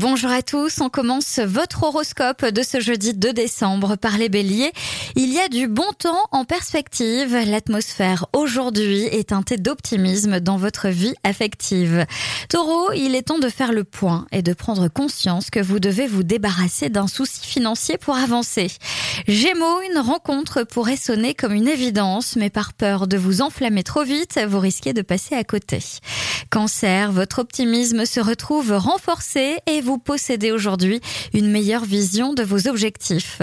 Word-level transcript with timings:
Bonjour 0.00 0.30
à 0.30 0.40
tous, 0.40 0.80
on 0.80 0.88
commence 0.88 1.40
votre 1.40 1.82
horoscope 1.82 2.46
de 2.46 2.62
ce 2.62 2.80
jeudi 2.80 3.12
2 3.12 3.34
décembre 3.34 3.96
par 3.96 4.16
les 4.16 4.30
béliers. 4.30 4.72
Il 5.14 5.30
y 5.30 5.38
a 5.38 5.48
du 5.48 5.68
bon 5.68 5.92
temps 5.98 6.26
en 6.32 6.46
perspective, 6.46 7.36
l'atmosphère 7.36 8.24
aujourd'hui 8.32 9.02
est 9.02 9.28
teintée 9.28 9.58
d'optimisme 9.58 10.40
dans 10.40 10.56
votre 10.56 10.88
vie 10.88 11.12
affective. 11.22 12.06
Taureau, 12.48 12.92
il 12.92 13.14
est 13.14 13.28
temps 13.28 13.38
de 13.38 13.50
faire 13.50 13.74
le 13.74 13.84
point 13.84 14.24
et 14.32 14.40
de 14.40 14.54
prendre 14.54 14.88
conscience 14.88 15.50
que 15.50 15.60
vous 15.60 15.80
devez 15.80 16.06
vous 16.06 16.22
débarrasser 16.22 16.88
d'un 16.88 17.06
souci 17.06 17.46
financier 17.46 17.98
pour 17.98 18.16
avancer. 18.16 18.68
Gémeaux, 19.28 19.82
une 19.92 19.98
rencontre 19.98 20.62
pourrait 20.62 20.96
sonner 20.96 21.34
comme 21.34 21.52
une 21.52 21.68
évidence, 21.68 22.36
mais 22.36 22.48
par 22.48 22.72
peur 22.72 23.06
de 23.06 23.18
vous 23.18 23.42
enflammer 23.42 23.82
trop 23.82 24.04
vite, 24.04 24.40
vous 24.48 24.60
risquez 24.60 24.94
de 24.94 25.02
passer 25.02 25.34
à 25.34 25.44
côté. 25.44 25.80
Cancer, 26.48 27.12
votre 27.12 27.40
optimisme 27.40 28.06
se 28.06 28.18
retrouve 28.18 28.72
renforcé 28.72 29.58
et 29.66 29.82
vous 29.82 29.89
possédez 29.98 30.52
aujourd'hui 30.52 31.00
une 31.34 31.50
meilleure 31.50 31.84
vision 31.84 32.34
de 32.34 32.42
vos 32.42 32.68
objectifs. 32.68 33.42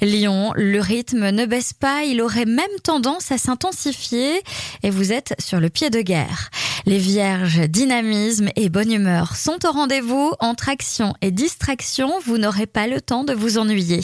Lion, 0.00 0.52
le 0.54 0.80
rythme 0.80 1.30
ne 1.30 1.46
baisse 1.46 1.72
pas, 1.72 2.04
il 2.04 2.20
aurait 2.20 2.44
même 2.44 2.66
tendance 2.82 3.32
à 3.32 3.38
s'intensifier 3.38 4.42
et 4.82 4.90
vous 4.90 5.12
êtes 5.12 5.34
sur 5.38 5.60
le 5.60 5.68
pied 5.68 5.90
de 5.90 6.00
guerre. 6.00 6.50
Les 6.88 6.96
vierges, 6.96 7.68
dynamisme 7.68 8.48
et 8.56 8.70
bonne 8.70 8.90
humeur 8.90 9.36
sont 9.36 9.58
au 9.66 9.72
rendez-vous. 9.72 10.32
Entre 10.40 10.70
action 10.70 11.12
et 11.20 11.30
distraction, 11.30 12.10
vous 12.24 12.38
n'aurez 12.38 12.64
pas 12.64 12.86
le 12.86 13.02
temps 13.02 13.24
de 13.24 13.34
vous 13.34 13.58
ennuyer. 13.58 14.00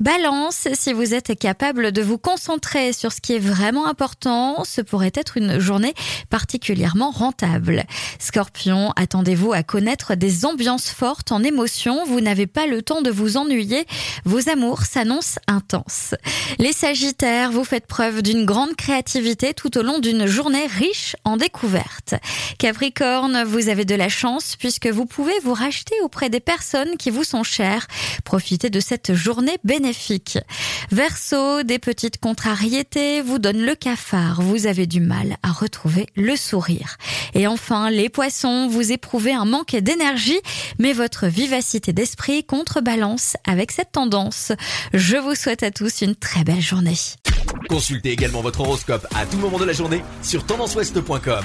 Balance, 0.00 0.66
si 0.72 0.94
vous 0.94 1.12
êtes 1.12 1.38
capable 1.38 1.92
de 1.92 2.00
vous 2.00 2.16
concentrer 2.16 2.94
sur 2.94 3.12
ce 3.12 3.20
qui 3.20 3.34
est 3.34 3.38
vraiment 3.38 3.86
important, 3.86 4.64
ce 4.64 4.80
pourrait 4.80 5.12
être 5.14 5.36
une 5.36 5.58
journée 5.58 5.92
particulièrement 6.30 7.10
rentable. 7.10 7.84
Scorpion, 8.18 8.94
attendez-vous 8.96 9.52
à 9.52 9.62
connaître 9.62 10.14
des 10.14 10.46
ambiances 10.46 10.88
fortes 10.88 11.32
en 11.32 11.42
émotion. 11.42 12.02
Vous 12.06 12.22
n'avez 12.22 12.46
pas 12.46 12.66
le 12.66 12.80
temps 12.80 13.02
de 13.02 13.10
vous 13.10 13.36
ennuyer. 13.36 13.86
Vos 14.24 14.48
amours 14.48 14.84
s'annoncent 14.84 15.38
intenses. 15.48 16.14
Les 16.58 16.72
Sagittaires, 16.72 17.50
vous 17.50 17.64
faites 17.64 17.86
preuve 17.86 18.22
d'une 18.22 18.46
grande 18.46 18.74
créativité 18.74 19.52
tout 19.52 19.76
au 19.76 19.82
long 19.82 19.98
d'une 19.98 20.24
journée 20.26 20.66
riche 20.66 21.14
en 21.24 21.36
découvertes. 21.36 22.05
Capricorne, 22.58 23.44
vous 23.44 23.68
avez 23.68 23.84
de 23.84 23.94
la 23.94 24.08
chance 24.08 24.56
puisque 24.56 24.86
vous 24.86 25.06
pouvez 25.06 25.38
vous 25.42 25.54
racheter 25.54 25.94
auprès 26.02 26.30
des 26.30 26.40
personnes 26.40 26.96
qui 26.96 27.10
vous 27.10 27.24
sont 27.24 27.42
chères. 27.42 27.86
Profitez 28.24 28.70
de 28.70 28.80
cette 28.80 29.14
journée 29.14 29.56
bénéfique. 29.64 30.38
Verseau, 30.90 31.62
des 31.62 31.78
petites 31.78 32.18
contrariétés 32.18 33.20
vous 33.20 33.38
donnent 33.38 33.64
le 33.64 33.74
cafard. 33.74 34.42
Vous 34.42 34.66
avez 34.66 34.86
du 34.86 35.00
mal 35.00 35.36
à 35.42 35.52
retrouver 35.52 36.06
le 36.16 36.36
sourire. 36.36 36.96
Et 37.34 37.46
enfin, 37.46 37.90
les 37.90 38.08
poissons, 38.08 38.68
vous 38.68 38.92
éprouvez 38.92 39.32
un 39.32 39.44
manque 39.44 39.76
d'énergie, 39.76 40.40
mais 40.78 40.92
votre 40.92 41.26
vivacité 41.26 41.92
d'esprit 41.92 42.44
contrebalance 42.44 43.36
avec 43.46 43.72
cette 43.72 43.92
tendance. 43.92 44.52
Je 44.94 45.16
vous 45.16 45.34
souhaite 45.34 45.62
à 45.62 45.70
tous 45.70 46.02
une 46.02 46.16
très 46.16 46.44
belle 46.44 46.60
journée. 46.60 46.96
Consultez 47.68 48.12
également 48.12 48.42
votre 48.42 48.60
horoscope 48.60 49.06
à 49.14 49.26
tout 49.26 49.38
moment 49.38 49.58
de 49.58 49.64
la 49.64 49.72
journée 49.72 50.02
sur 50.22 50.44
tendanceouest.com. 50.46 51.44